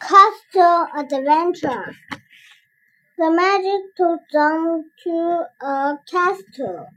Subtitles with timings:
[0.00, 1.94] Castle Adventure
[3.16, 6.88] The magic took them to a castle.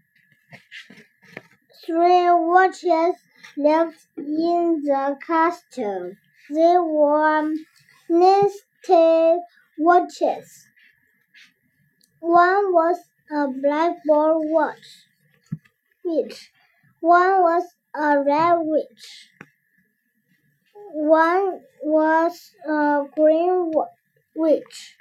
[1.86, 3.16] Three witches
[3.56, 6.14] lived in the castle.
[6.50, 7.54] They were
[8.10, 9.40] nested
[9.78, 10.68] watches.
[12.20, 12.98] One was
[13.32, 15.06] a blackboard watch,
[16.04, 16.52] which
[17.00, 17.64] One was
[17.96, 19.31] a red witch.
[20.94, 23.72] One was a green
[24.36, 24.98] witch.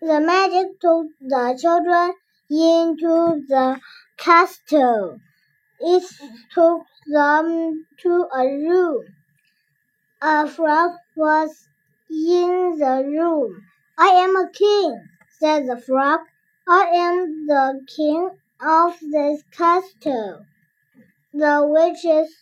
[0.00, 2.14] The magic took the children
[2.50, 3.80] into the
[4.16, 5.20] castle.
[5.78, 6.02] It
[6.52, 9.04] took them to a room.
[10.20, 11.68] A frog was
[12.10, 13.62] in the room.
[13.96, 15.08] I am a king,
[15.38, 16.20] said the frog.
[16.66, 18.30] I am the king
[18.60, 20.46] of this castle.
[21.32, 22.34] The witches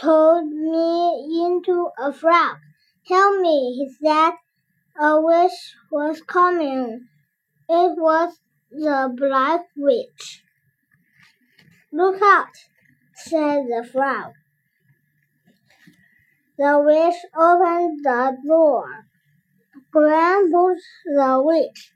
[0.00, 2.58] told me into a frog.
[3.06, 4.32] Tell me, he said.
[5.00, 7.08] A wish was coming.
[7.68, 8.38] It was
[8.70, 10.44] the Black Witch.
[11.92, 12.54] Look out,
[13.14, 14.32] said the frog.
[16.58, 19.06] The witch opened the door.
[19.92, 20.52] Pushed
[21.06, 21.92] the witch.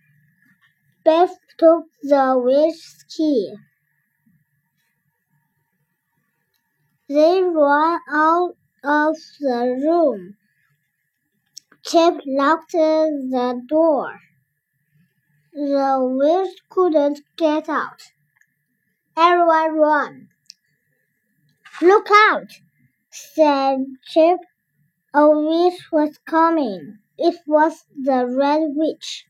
[1.05, 3.55] Biff took the witch's key.
[7.07, 10.37] They ran out of the room.
[11.85, 14.21] Chip locked the door.
[15.53, 18.01] The witch couldn't get out.
[19.17, 20.29] Everyone ran.
[21.83, 22.51] Look out,
[23.11, 24.41] said Chip.
[25.15, 27.01] A witch was coming.
[27.19, 29.27] It was the Red Witch.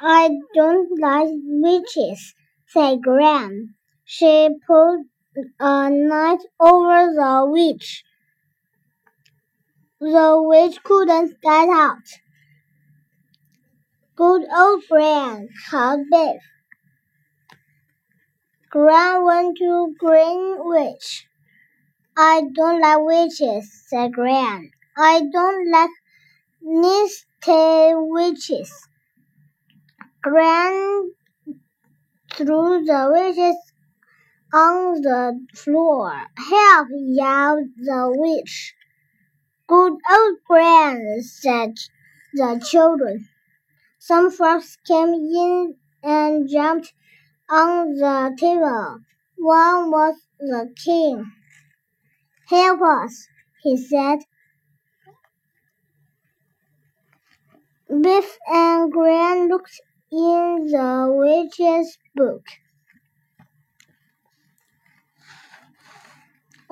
[0.00, 2.34] I don't like witches,
[2.66, 3.74] said Gran.
[4.04, 5.11] She put
[5.60, 8.04] a net over the witch.
[10.00, 12.06] The witch couldn't get out.
[14.14, 16.42] Good old Gran, called Biff.
[18.70, 21.26] Gran went to Green Witch.
[22.16, 24.70] I don't like witches, said Gran.
[24.96, 25.90] I don't like
[26.60, 28.72] nested witches.
[30.22, 31.10] Gran
[32.34, 33.71] threw the witches
[34.52, 36.12] on the floor.
[36.36, 36.88] Help!
[36.90, 38.74] yelled the witch.
[39.66, 41.74] Good old Gran, said
[42.34, 43.28] the children.
[43.98, 46.92] Some frogs came in and jumped
[47.48, 49.00] on the table.
[49.36, 51.32] One was the king.
[52.48, 53.26] Help us,
[53.62, 54.18] he said.
[57.88, 59.80] Biff and Gran looked
[60.10, 62.44] in the witch's book.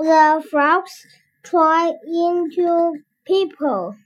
[0.02, 1.06] The frogs
[1.42, 3.96] tried into people.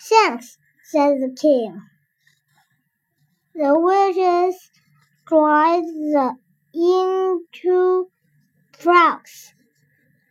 [0.00, 1.80] Thanks, said the king.
[3.54, 4.72] The witches
[5.28, 6.34] tried the
[6.74, 8.10] into
[8.76, 9.54] frogs.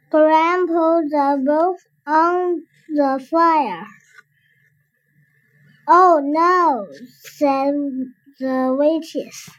[0.09, 3.87] Grandpa the both on the fire.
[5.87, 6.87] Oh no,
[7.21, 7.75] said
[8.41, 9.49] the witches.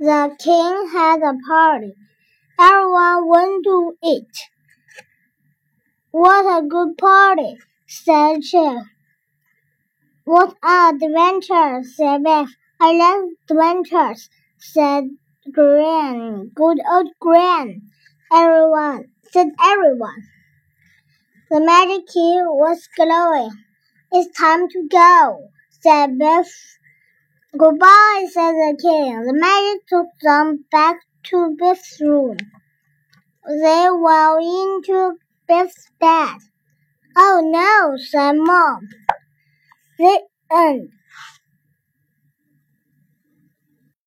[0.00, 1.94] The king had a party.
[2.62, 4.50] Everyone went to eat.
[6.10, 7.56] What a good party,
[7.86, 8.82] said Chip.
[10.24, 12.50] What are adventures, said Biff.
[12.78, 14.28] I love adventures,
[14.58, 15.04] said
[15.50, 16.50] Gran.
[16.54, 17.80] Good old Gran.
[18.30, 20.22] Everyone, said everyone.
[21.50, 23.52] The magic key was glowing.
[24.12, 25.48] It's time to go,
[25.82, 26.76] said Biff.
[27.56, 29.24] Goodbye, said the king.
[29.24, 32.38] The magic took them back to Biff's room.
[33.46, 35.14] They went into
[35.48, 36.38] Biff's bed.
[37.16, 38.88] Oh no, said Mom.
[39.98, 40.22] The
[40.52, 40.90] end.